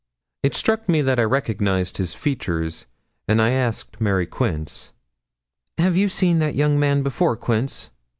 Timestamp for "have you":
5.77-6.09